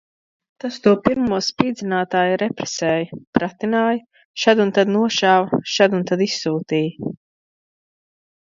[0.63, 4.01] Tas to pirmo spīdzinātāju represēja, pratināja,
[4.45, 7.13] šad un tad nošāva, šad un tad izsūtīja.